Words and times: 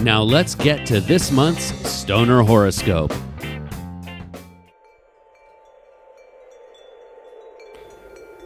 Now 0.00 0.22
let's 0.22 0.54
get 0.54 0.86
to 0.86 1.00
this 1.00 1.30
month's 1.30 1.72
Stoner 1.88 2.42
Horoscope. 2.42 3.12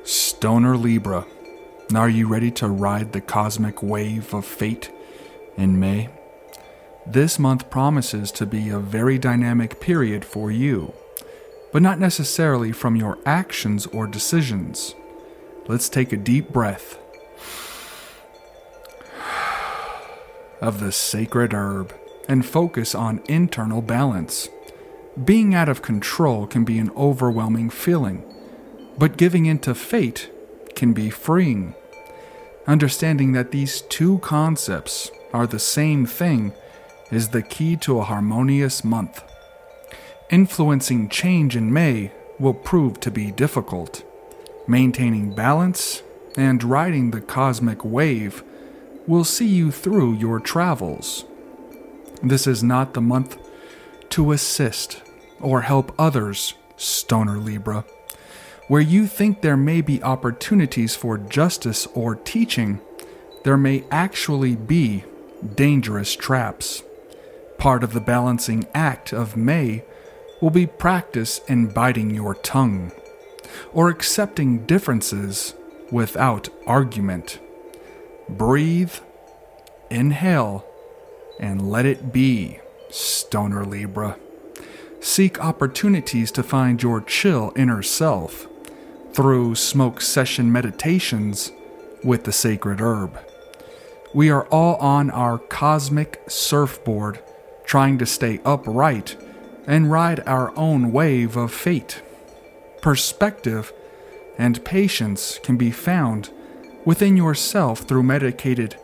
Stoner 0.04 0.76
Libra, 0.76 1.26
are 1.94 2.08
you 2.08 2.28
ready 2.28 2.50
to 2.52 2.68
ride 2.68 3.12
the 3.12 3.20
cosmic 3.20 3.82
wave 3.82 4.32
of 4.34 4.44
fate 4.44 4.92
in 5.56 5.80
May? 5.80 6.10
This 7.06 7.38
month 7.38 7.70
promises 7.70 8.30
to 8.32 8.46
be 8.46 8.68
a 8.68 8.78
very 8.78 9.18
dynamic 9.18 9.80
period 9.80 10.24
for 10.24 10.50
you, 10.50 10.92
but 11.72 11.82
not 11.82 11.98
necessarily 11.98 12.72
from 12.72 12.94
your 12.94 13.18
actions 13.24 13.86
or 13.86 14.06
decisions. 14.06 14.94
Let's 15.66 15.88
take 15.88 16.12
a 16.12 16.18
deep 16.18 16.50
breath 16.50 16.98
of 20.60 20.80
the 20.80 20.92
sacred 20.92 21.52
herb 21.52 21.94
and 22.28 22.44
focus 22.44 22.94
on 22.94 23.22
internal 23.28 23.82
balance. 23.82 24.48
Being 25.24 25.54
out 25.54 25.68
of 25.68 25.82
control 25.82 26.46
can 26.46 26.64
be 26.64 26.78
an 26.78 26.90
overwhelming 26.96 27.70
feeling, 27.70 28.22
but 28.98 29.16
giving 29.16 29.46
into 29.46 29.74
fate 29.74 30.30
can 30.74 30.92
be 30.92 31.10
freeing. 31.10 31.74
Understanding 32.66 33.32
that 33.32 33.50
these 33.50 33.80
two 33.82 34.18
concepts 34.18 35.10
are 35.32 35.46
the 35.46 35.58
same 35.58 36.06
thing 36.06 36.52
is 37.10 37.28
the 37.28 37.42
key 37.42 37.76
to 37.76 37.98
a 37.98 38.04
harmonious 38.04 38.84
month. 38.84 39.22
Influencing 40.30 41.08
change 41.08 41.56
in 41.56 41.72
May 41.72 42.12
will 42.38 42.54
prove 42.54 43.00
to 43.00 43.10
be 43.10 43.32
difficult. 43.32 44.04
Maintaining 44.66 45.34
balance 45.34 46.02
and 46.36 46.62
riding 46.62 47.10
the 47.10 47.22
cosmic 47.22 47.84
wave 47.84 48.44
will 49.08 49.24
see 49.24 49.48
you 49.48 49.70
through 49.72 50.12
your 50.12 50.38
travels. 50.38 51.24
This 52.22 52.46
is 52.46 52.62
not 52.62 52.92
the 52.92 53.00
month 53.00 53.38
to 54.10 54.32
assist 54.32 55.02
or 55.40 55.62
help 55.62 55.94
others, 55.98 56.54
Stoner 56.76 57.38
Libra. 57.38 57.84
Where 58.68 58.82
you 58.82 59.06
think 59.06 59.40
there 59.40 59.56
may 59.56 59.80
be 59.80 60.02
opportunities 60.02 60.94
for 60.94 61.16
justice 61.16 61.86
or 61.94 62.16
teaching, 62.16 62.80
there 63.44 63.56
may 63.56 63.84
actually 63.90 64.56
be 64.56 65.04
dangerous 65.54 66.14
traps. 66.14 66.82
Part 67.56 67.82
of 67.82 67.94
the 67.94 68.00
balancing 68.00 68.66
act 68.74 69.14
of 69.14 69.38
May 69.38 69.84
will 70.42 70.50
be 70.50 70.66
practice 70.66 71.40
in 71.48 71.68
biting 71.68 72.10
your 72.10 72.34
tongue 72.34 72.92
or 73.72 73.88
accepting 73.88 74.66
differences 74.66 75.54
without 75.90 76.50
argument. 76.66 77.40
Breathe, 78.28 78.92
inhale, 79.90 80.64
and 81.40 81.70
let 81.70 81.86
it 81.86 82.12
be, 82.12 82.60
Stoner 82.90 83.64
Libra. 83.64 84.16
Seek 85.00 85.42
opportunities 85.42 86.30
to 86.32 86.42
find 86.42 86.82
your 86.82 87.00
chill 87.00 87.52
inner 87.56 87.82
self 87.82 88.46
through 89.12 89.54
smoke 89.54 90.00
session 90.00 90.52
meditations 90.52 91.52
with 92.04 92.24
the 92.24 92.32
sacred 92.32 92.80
herb. 92.80 93.18
We 94.14 94.30
are 94.30 94.46
all 94.46 94.76
on 94.76 95.10
our 95.10 95.38
cosmic 95.38 96.22
surfboard 96.28 97.20
trying 97.64 97.98
to 97.98 98.06
stay 98.06 98.40
upright 98.44 99.16
and 99.66 99.90
ride 99.90 100.20
our 100.26 100.56
own 100.56 100.92
wave 100.92 101.36
of 101.36 101.52
fate. 101.52 102.02
Perspective 102.80 103.72
and 104.38 104.64
patience 104.64 105.38
can 105.42 105.56
be 105.56 105.70
found 105.70 106.30
within 106.84 107.16
yourself 107.16 107.80
through 107.80 108.02
medicated 108.02 108.76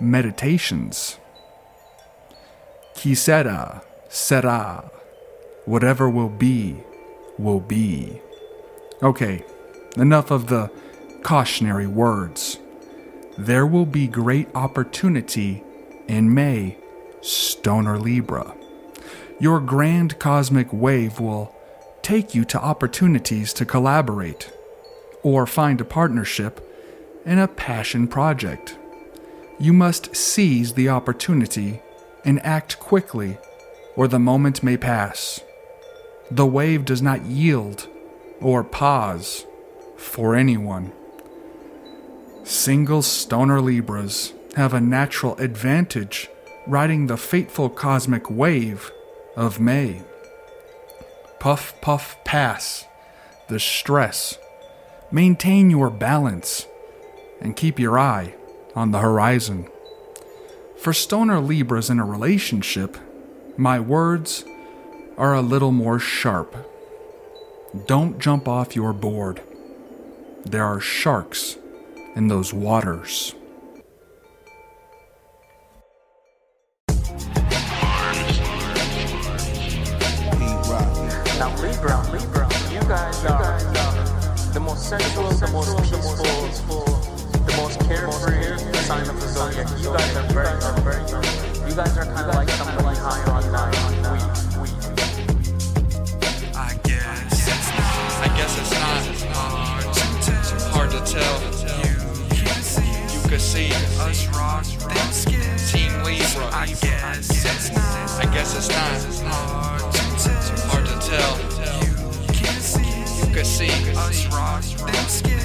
meditations. 0.00 1.18
Quisera, 2.94 3.82
será. 4.08 4.90
Whatever 5.64 6.08
will 6.08 6.28
be, 6.28 6.76
will 7.38 7.60
be. 7.60 8.20
Okay, 9.02 9.44
enough 9.96 10.30
of 10.30 10.48
the 10.48 10.70
cautionary 11.22 11.86
words. 11.86 12.58
There 13.38 13.66
will 13.66 13.86
be 13.86 14.06
great 14.06 14.48
opportunity 14.54 15.62
in 16.08 16.34
May, 16.34 16.78
Stoner 17.20 17.98
Libra. 17.98 18.54
Your 19.40 19.60
grand 19.60 20.18
cosmic 20.18 20.72
wave 20.72 21.18
will 21.18 21.54
take 22.02 22.34
you 22.34 22.44
to 22.44 22.60
opportunities 22.60 23.52
to 23.54 23.64
collaborate 23.64 24.52
or 25.22 25.46
find 25.46 25.80
a 25.80 25.84
partnership 25.84 26.71
in 27.24 27.38
a 27.38 27.48
passion 27.48 28.08
project. 28.08 28.76
You 29.58 29.72
must 29.72 30.14
seize 30.16 30.74
the 30.74 30.88
opportunity 30.88 31.80
and 32.24 32.44
act 32.44 32.78
quickly, 32.78 33.38
or 33.96 34.08
the 34.08 34.18
moment 34.18 34.62
may 34.62 34.76
pass. 34.76 35.40
The 36.30 36.46
wave 36.46 36.84
does 36.84 37.02
not 37.02 37.24
yield 37.26 37.88
or 38.40 38.64
pause 38.64 39.46
for 39.96 40.34
anyone. 40.34 40.92
Single 42.44 43.02
stoner 43.02 43.60
Libras 43.60 44.32
have 44.56 44.74
a 44.74 44.80
natural 44.80 45.36
advantage 45.36 46.28
riding 46.66 47.06
the 47.06 47.16
fateful 47.16 47.68
cosmic 47.68 48.30
wave 48.30 48.90
of 49.36 49.60
May. 49.60 50.02
Puff, 51.38 51.80
puff, 51.80 52.16
pass 52.24 52.86
the 53.48 53.60
stress. 53.60 54.38
Maintain 55.10 55.70
your 55.70 55.90
balance 55.90 56.66
and 57.42 57.56
keep 57.56 57.78
your 57.78 57.98
eye 57.98 58.34
on 58.74 58.92
the 58.92 59.00
horizon. 59.00 59.68
For 60.78 60.92
stoner 60.92 61.40
Libras 61.40 61.90
in 61.90 61.98
a 61.98 62.04
relationship, 62.04 62.96
my 63.58 63.78
words 63.78 64.44
are 65.18 65.34
a 65.34 65.42
little 65.42 65.72
more 65.72 65.98
sharp. 65.98 66.56
Don't 67.86 68.18
jump 68.18 68.48
off 68.48 68.74
your 68.74 68.92
board. 68.92 69.42
There 70.44 70.64
are 70.64 70.80
sharks 70.80 71.56
in 72.16 72.28
those 72.28 72.54
waters. 72.54 73.34
Libra, 81.60 82.02
Libra, 82.12 82.48
you 82.72 82.80
guys 82.88 83.24
are 83.24 83.58
the 84.52 84.60
most 84.60 84.88
sensual, 84.88 85.30
the 85.30 85.48
most 85.48 85.76
peaceful, 85.82 87.01
the 87.52 87.62
most 87.62 87.80
carefree 87.80 88.56
sign 88.82 89.08
of 89.08 89.20
the 89.20 89.28
zodiac. 89.28 89.68
You 89.78 89.92
guys 89.92 90.16
are 90.16 90.22
very, 90.32 90.46
are 90.46 90.80
very, 90.80 91.02
you 91.68 91.74
guys 91.76 91.96
are 91.98 92.04
kind 92.04 92.30
of 92.30 92.34
like 92.34 92.48
somebody 92.50 92.98
high 92.98 93.22
on 93.30 93.44
uh, 93.54 93.70
weed, 94.12 94.26
weed. 94.60 94.72
I 96.56 96.74
guess 96.84 97.48
it's 97.48 97.68
not. 97.76 98.12
I 98.20 98.28
guess 98.36 98.58
it's 98.58 98.72
not 98.72 99.02
hard 100.72 100.90
to 100.92 101.00
tell. 101.04 101.36
You 103.12 103.20
can 103.28 103.40
see 103.40 103.72
us 104.00 104.26
rock 104.28 104.64
them. 104.64 105.10
Team 105.70 105.92
Libra. 106.04 106.48
I 106.52 106.66
guess 106.80 107.28
it's 107.30 107.70
not. 107.72 108.10
I 108.18 108.24
guess 108.32 108.56
it's 108.56 108.68
not 108.68 109.32
hard 110.70 110.86
to 110.86 110.94
tell. 111.08 111.51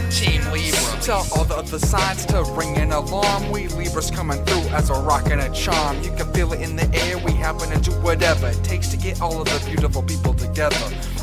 Team 0.09 0.42
Libra. 0.51 1.01
Tell 1.01 1.27
all 1.36 1.44
the 1.44 1.56
other 1.57 1.77
signs 1.77 2.25
to 2.27 2.44
ring 2.57 2.77
an 2.77 2.94
alarm. 2.94 3.51
We 3.51 3.68
Libras 3.68 4.09
coming 4.09 4.44
through 4.45 4.69
as 4.69 4.89
a 4.89 4.94
rock 4.94 5.30
and 5.30 5.42
a 5.42 5.50
charm. 5.51 6.01
You 6.01 6.12
can 6.12 6.31
feel 6.33 6.54
it 6.54 6.62
in 6.62 6.77
the 6.77 6.89
air. 7.06 7.18
We 7.18 7.33
happen 7.33 7.69
to 7.69 7.80
do 7.80 7.92
whatever 8.00 8.48
it 8.48 8.63
takes 8.63 8.88
to 8.89 8.98
get 8.98 9.21
all 9.21 9.42
of 9.42 9.48
the 9.48 9.62
beautiful 9.69 10.04
people 10.04 10.33
together. 10.33 10.75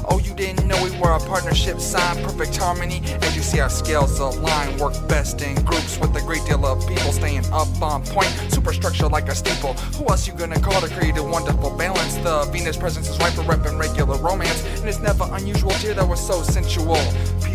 Oh, 0.09 0.19
you 0.19 0.35
didn't 0.35 0.67
know 0.67 0.83
we 0.83 0.91
were 0.99 1.13
a 1.13 1.21
partnership 1.21 1.81
sign, 1.81 2.23
perfect 2.23 2.57
harmony. 2.57 3.03
As 3.23 3.37
you 3.37 3.43
see, 3.43 3.61
our 3.61 3.71
scales 3.71 4.19
align, 4.19 4.77
work 4.79 4.95
best 5.09 5.41
in 5.43 5.55
groups 5.65 5.99
with 5.99 6.15
a 6.17 6.21
great 6.21 6.45
deal 6.47 6.65
of 6.67 6.87
people 6.87 7.13
staying 7.13 7.47
up 7.53 7.69
on 7.81 8.05
point. 8.05 8.29
Superstructure 8.49 9.09
like 9.09 9.29
a 9.29 9.35
steeple. 9.35 9.75
Who 9.97 10.07
else 10.07 10.27
you 10.27 10.35
gonna 10.35 10.61
call 10.61 10.81
to 10.81 10.89
create 10.89 11.17
a 11.17 11.23
wonderful 11.23 11.71
balance? 11.77 12.17
The 12.17 12.45
Venus 12.53 12.77
presence 12.77 13.09
is 13.09 13.19
right 13.19 13.33
for 13.33 13.43
rep 13.43 13.65
and 13.67 13.79
regular 13.79 14.19
romance, 14.19 14.65
and 14.79 14.89
it's 14.89 15.01
never 15.01 15.27
unusual 15.33 15.73
hear 15.75 15.95
that 15.95 16.07
we're 16.07 16.17
so 16.17 16.43
sensual. 16.43 16.99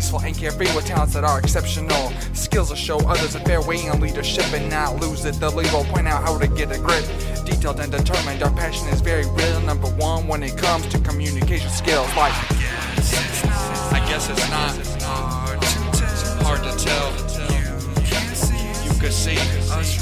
Peaceful 0.00 0.20
and 0.20 0.34
carefree 0.34 0.74
with 0.74 0.86
talents 0.86 1.12
that 1.12 1.24
are 1.24 1.38
exceptional. 1.38 2.10
Skills 2.32 2.70
to 2.70 2.74
show 2.74 2.96
others 3.00 3.34
a 3.34 3.40
fair 3.40 3.60
way 3.60 3.84
in 3.84 4.00
leadership 4.00 4.50
and 4.54 4.70
not 4.70 4.98
lose 4.98 5.26
it. 5.26 5.34
The 5.34 5.50
will 5.50 5.84
point 5.92 6.08
out 6.08 6.22
how 6.22 6.38
to 6.38 6.48
get 6.48 6.72
a 6.72 6.78
grip. 6.78 7.04
Detailed 7.44 7.80
and 7.80 7.92
determined, 7.92 8.42
our 8.42 8.50
passion 8.52 8.88
is 8.88 9.02
very 9.02 9.26
real. 9.26 9.60
Number 9.60 9.88
one 9.96 10.26
when 10.26 10.42
it 10.42 10.56
comes 10.56 10.86
to 10.86 10.98
communication 11.00 11.68
skills. 11.68 12.08
Like, 12.16 12.32
I 13.92 14.02
guess 14.08 14.30
it's 14.30 14.48
not 14.48 14.72
hard 15.04 15.60
to 15.60 15.78
tell. 15.92 16.44
Hard 16.44 16.62
to 16.62 16.72
tell. 16.82 17.12
You 18.82 18.98
could 18.98 19.12
see 19.12 19.36
us 19.36 20.00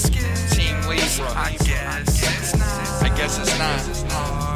skills. 0.00 0.56
Team 0.56 0.74
Libra. 0.88 1.30
I 1.36 1.58
guess 1.66 2.08
it's 2.08 2.56
not. 2.56 3.02
I 3.02 3.14
guess 3.14 3.38
it's 3.38 3.58
not 3.58 4.51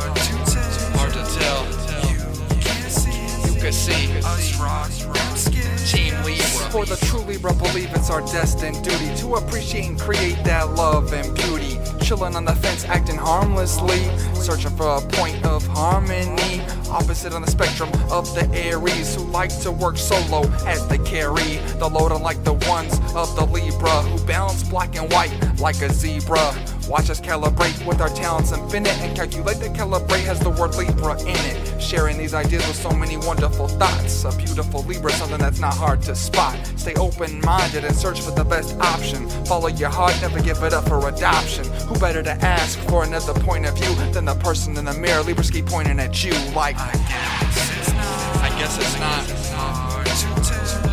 For 6.77 6.85
the 6.85 7.25
Libra, 7.27 7.55
believe 7.55 7.91
it's 7.95 8.11
our 8.11 8.21
destined 8.21 8.85
duty 8.85 9.15
to 9.17 9.37
appreciate 9.37 9.87
and 9.87 9.99
create 9.99 10.37
that 10.45 10.75
love 10.75 11.13
and 11.15 11.35
beauty. 11.35 11.79
Chilling 12.05 12.37
on 12.37 12.45
the 12.45 12.55
fence, 12.55 12.85
acting 12.85 13.17
harmlessly, 13.17 14.05
searching 14.35 14.77
for 14.77 14.99
a 14.99 15.01
point 15.01 15.45
of 15.47 15.67
harmony. 15.67 16.61
Opposite 16.91 17.33
on 17.33 17.41
the 17.41 17.51
spectrum 17.51 17.91
of 18.11 18.33
the 18.35 18.47
Aries 18.53 19.15
who 19.15 19.25
like 19.25 19.59
to 19.63 19.73
work 19.73 19.97
solo 19.97 20.43
as 20.67 20.87
they 20.89 20.99
carry 20.99 21.57
the 21.79 21.89
load, 21.89 22.13
unlike 22.13 22.45
the 22.45 22.55
ones 22.69 22.93
of 23.15 23.35
the 23.37 23.47
Libra 23.47 24.03
who 24.03 24.27
balance 24.27 24.63
black 24.63 24.97
and 24.97 25.11
white 25.13 25.33
like 25.59 25.81
a 25.81 25.91
zebra. 25.91 26.55
Watch 26.89 27.11
us 27.11 27.21
calibrate 27.21 27.85
with 27.85 28.01
our 28.01 28.09
talents 28.09 28.53
infinite 28.53 28.97
and 29.01 29.17
calculate 29.17 29.59
that 29.59 29.73
calibrate 29.73 30.25
has 30.25 30.39
the 30.39 30.51
word 30.51 30.77
Libra 30.77 31.21
in 31.23 31.35
it. 31.35 31.83
Sharing 31.83 32.17
these 32.17 32.33
ideas 32.33 32.67
with 32.69 32.77
so 32.77 32.91
many 32.91 33.17
wonderful 33.17 33.67
thoughts. 33.67 34.25
A 34.25 34.37
beautiful 34.37 34.83
Libra, 34.85 35.11
something 35.13 35.39
that's 35.39 35.59
not 35.59 35.75
hard 35.75 36.01
to 36.03 36.15
spot. 36.15 36.55
Stay 36.77 36.95
open 36.95 37.41
minded 37.41 37.85
and 37.85 37.95
search 37.95 38.21
for 38.21 38.31
the 38.31 38.45
best 38.45 38.79
option. 38.81 39.29
Follow 39.47 39.69
your 39.69 39.91
heart, 39.91 40.17
never 40.21 40.41
give 40.41 40.63
it 40.63 40.73
up 40.73 40.89
for 40.89 41.09
adoption. 41.09 41.65
Who 41.89 41.99
better 41.99 42.23
to 42.23 42.33
ask 42.33 42.79
for 42.89 43.03
another 43.03 43.35
point 43.35 43.67
of 43.67 43.77
view 43.77 43.93
than 44.13 44.25
the 44.25 44.37
person 44.37 44.77
in 44.77 44.85
the 44.85 44.95
mirror? 44.95 45.23
Libras 45.23 45.51
keep 45.51 45.67
pointing 45.67 45.99
at 45.99 46.25
you 46.25 46.33
like, 46.55 46.77
I 46.79 46.93
guess 46.93 47.79
it's 47.79 47.93
not. 47.95 48.37
I 48.43 48.49
guess 48.59 48.79
it's 48.79 49.01
not 49.01 49.47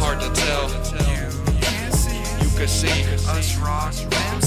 hard 0.03 0.19
to 0.19 0.41
tell. 0.41 0.92
See. 2.53 2.59
Could 2.59 2.69
see 2.69 3.03
us 3.27 3.57
rock 3.57 3.93
them. 3.93 4.39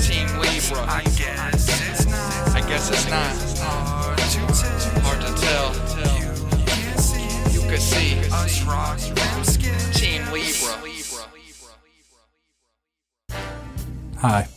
Team 0.00 0.26
Libra. 0.40 0.82
I 0.88 1.02
guess 1.16 1.68
it's 1.90 2.06
not. 2.06 2.56
I 2.56 2.60
guess 2.66 2.90
it's 2.90 3.08
not 3.08 3.32
hard 3.60 4.18
to 4.18 4.24
tell. 4.60 4.80
Hard 5.02 5.20
to 5.20 5.30
tell. 5.44 5.70
You 6.58 6.66
can 6.66 6.98
see. 6.98 7.28
You 7.52 7.60
could 7.68 7.80
see 7.80 8.18
us 8.32 8.62
rock 8.64 8.98
them. 8.98 9.44
Team 9.92 10.22
Libra. 10.32 10.74
Hi, 14.18 14.48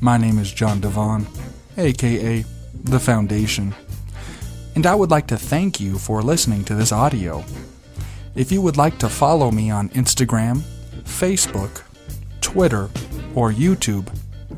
my 0.00 0.16
name 0.16 0.38
is 0.38 0.52
John 0.52 0.80
Divon, 0.80 1.26
aka 1.76 2.44
The 2.84 3.00
Foundation, 3.00 3.74
and 4.74 4.86
I 4.86 4.94
would 4.94 5.10
like 5.10 5.26
to 5.28 5.36
thank 5.36 5.80
you 5.80 5.98
for 5.98 6.22
listening 6.22 6.64
to 6.64 6.74
this 6.74 6.92
audio. 6.92 7.42
If 8.34 8.52
you 8.52 8.62
would 8.62 8.76
like 8.76 8.98
to 8.98 9.08
follow 9.08 9.50
me 9.50 9.70
on 9.70 9.88
Instagram, 9.90 10.62
Facebook, 11.04 11.82
Twitter, 12.50 12.90
or 13.34 13.52
YouTube, 13.52 14.12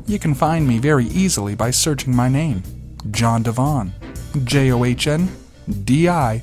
you 0.07 0.17
can 0.17 0.33
find 0.33 0.67
me 0.67 0.79
very 0.79 1.05
easily 1.05 1.55
by 1.55 1.69
searching 1.69 2.15
my 2.15 2.27
name, 2.27 2.63
John 3.11 3.43
Divon. 3.43 3.91
J 4.43 4.71
O 4.71 4.83
H 4.83 5.07
N 5.07 5.29
D 5.83 6.09
I 6.09 6.41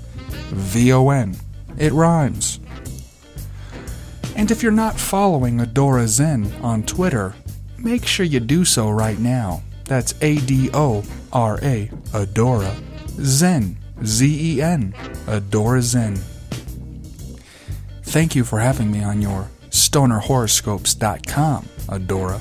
V 0.51 0.93
O 0.93 1.11
N. 1.11 1.37
It 1.77 1.93
rhymes. 1.93 2.61
And 4.37 4.51
if 4.51 4.63
you're 4.63 4.73
not 4.73 4.99
following 4.99 5.59
Adora 5.59 6.07
Zen 6.07 6.53
on 6.63 6.85
Twitter, 6.85 7.35
make 7.79 8.07
sure 8.07 8.25
you 8.25 8.39
do 8.41 8.65
so 8.65 8.89
right 8.89 9.19
now. 9.19 9.63
That's 9.85 10.15
A 10.23 10.37
D 10.37 10.71
O 10.73 11.03
R 11.33 11.59
A, 11.63 11.89
Adora 12.13 12.81
Zen, 13.21 13.77
Z 14.05 14.55
E 14.57 14.63
N, 14.63 14.95
Adora 15.27 15.81
Zen. 15.81 16.17
Thank 18.05 18.37
you 18.37 18.45
for 18.45 18.61
having 18.61 18.91
me 18.93 19.03
on 19.03 19.21
your 19.21 19.51
stonerhoroscopes.com, 19.71 21.69
Adora. 21.89 22.41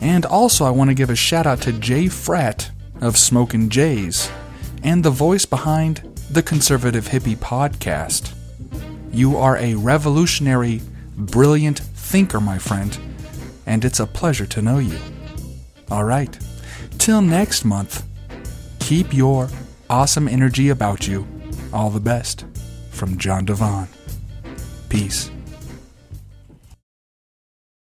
And 0.00 0.24
also, 0.26 0.64
I 0.64 0.70
want 0.70 0.90
to 0.90 0.94
give 0.94 1.10
a 1.10 1.16
shout 1.16 1.46
out 1.46 1.60
to 1.62 1.72
Jay 1.72 2.06
Fratt 2.06 2.70
of 3.00 3.16
Smokin' 3.16 3.70
Jays 3.70 4.30
and 4.82 5.04
the 5.04 5.10
voice 5.10 5.44
behind 5.44 6.02
the 6.30 6.42
Conservative 6.42 7.08
Hippie 7.08 7.36
podcast. 7.36 8.34
You 9.12 9.36
are 9.36 9.56
a 9.56 9.74
revolutionary, 9.74 10.80
brilliant 11.16 11.80
thinker, 11.80 12.40
my 12.40 12.58
friend, 12.58 12.96
and 13.66 13.84
it's 13.84 14.00
a 14.00 14.06
pleasure 14.06 14.46
to 14.46 14.62
know 14.62 14.78
you. 14.78 14.98
All 15.90 16.04
right, 16.04 16.38
till 16.98 17.20
next 17.20 17.64
month, 17.64 18.06
keep 18.78 19.12
your 19.12 19.48
awesome 19.88 20.28
energy 20.28 20.68
about 20.68 21.08
you. 21.08 21.26
All 21.72 21.90
the 21.90 22.00
best 22.00 22.44
from 22.90 23.18
John 23.18 23.46
Divon. 23.46 23.88
Peace. 24.88 25.30